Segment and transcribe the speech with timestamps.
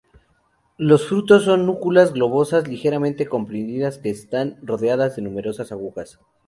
[0.79, 6.19] Los frutos son núculas globosas ligeramente comprimidas que están rodeadas de numerosas agujas.